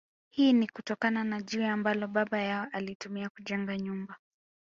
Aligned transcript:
Hii 0.29 0.53
ni 0.53 0.67
kutokana 0.67 1.23
na 1.23 1.41
jiwe 1.41 1.67
ambalo 1.67 2.07
baba 2.07 2.41
yao 2.41 2.67
alitumia 2.71 3.29
kujenga 3.29 3.77
nyumba 3.77 4.17